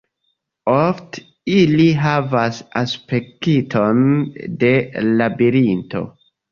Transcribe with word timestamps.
Ofte 0.75 1.21
ili 1.57 1.85
havas 2.05 2.63
aspekton 2.83 4.05
de 4.67 4.77
labirinto. 5.23 6.09